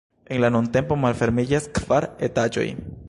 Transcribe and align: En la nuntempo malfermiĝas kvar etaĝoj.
En 0.35 0.39
la 0.43 0.49
nuntempo 0.53 0.97
malfermiĝas 1.03 1.69
kvar 1.79 2.09
etaĝoj. 2.29 2.67